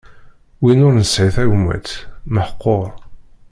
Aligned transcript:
Win 0.61 0.83
ur 0.87 0.93
nesɛi 0.95 1.29
tagmat, 1.35 1.87
meḥquṛ. 2.33 2.89